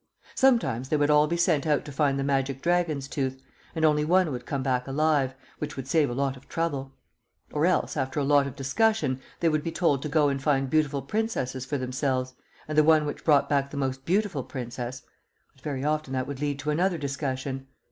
Sometimes 0.33 0.89
they 0.89 0.97
would 0.97 1.11
all 1.11 1.27
be 1.27 1.37
sent 1.37 1.67
out 1.67 1.85
to 1.85 1.91
find 1.91 2.17
the 2.17 2.23
magic 2.23 2.63
Dragon's 2.63 3.07
Tooth, 3.07 3.39
and 3.75 3.85
only 3.85 4.03
one 4.03 4.31
would 4.31 4.47
come 4.47 4.63
back 4.63 4.87
alive, 4.87 5.35
which 5.59 5.75
would 5.75 5.87
save 5.87 6.09
a 6.09 6.15
lot 6.15 6.35
of 6.35 6.49
trouble; 6.49 6.95
or 7.53 7.67
else, 7.67 7.95
after 7.95 8.19
a 8.19 8.23
lot 8.23 8.47
of 8.47 8.55
discussion, 8.55 9.21
they 9.41 9.49
would 9.49 9.61
be 9.63 9.71
told 9.71 10.01
to 10.01 10.09
go 10.09 10.27
and 10.29 10.41
find 10.41 10.71
beautiful 10.71 11.03
Princesses 11.03 11.65
for 11.67 11.77
themselves, 11.77 12.33
and 12.67 12.75
the 12.79 12.83
one 12.83 13.05
which 13.05 13.23
brought 13.23 13.47
back 13.47 13.69
the 13.69 13.77
most 13.77 14.03
beautiful 14.03 14.43
Princess 14.43 15.03
but 15.53 15.61
very 15.61 15.85
often 15.85 16.13
that 16.13 16.25
would 16.25 16.41
lead 16.41 16.57
to 16.57 16.71
another 16.71 16.97
discussion. 16.97 17.67